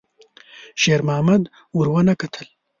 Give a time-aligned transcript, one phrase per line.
[0.81, 1.43] شېرمحمد
[1.77, 2.47] ور ونه کتل.